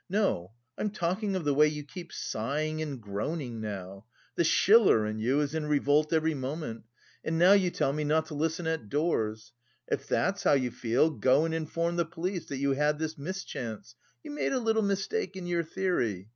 [0.09, 4.05] No, I'm talking of the way you keep sighing and groaning now.
[4.33, 6.85] The Schiller in you is in revolt every moment,
[7.23, 9.53] and now you tell me not to listen at doors.
[9.87, 13.93] If that's how you feel, go and inform the police that you had this mischance:
[14.23, 16.29] you made a little mistake in your theory.